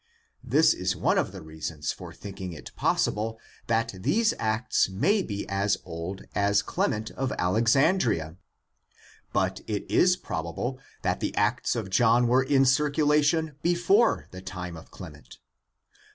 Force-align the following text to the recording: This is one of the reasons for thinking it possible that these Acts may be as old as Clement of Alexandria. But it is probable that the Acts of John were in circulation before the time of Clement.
This 0.43 0.73
is 0.73 0.95
one 0.95 1.19
of 1.19 1.31
the 1.31 1.43
reasons 1.43 1.91
for 1.91 2.11
thinking 2.11 2.53
it 2.53 2.75
possible 2.75 3.37
that 3.67 3.93
these 4.01 4.33
Acts 4.39 4.89
may 4.89 5.21
be 5.21 5.47
as 5.47 5.77
old 5.85 6.23
as 6.33 6.63
Clement 6.63 7.11
of 7.11 7.31
Alexandria. 7.33 8.37
But 9.31 9.61
it 9.67 9.85
is 9.91 10.15
probable 10.17 10.79
that 11.03 11.19
the 11.19 11.35
Acts 11.35 11.75
of 11.75 11.91
John 11.91 12.27
were 12.27 12.41
in 12.41 12.65
circulation 12.65 13.57
before 13.61 14.25
the 14.31 14.41
time 14.41 14.75
of 14.75 14.89
Clement. 14.89 15.37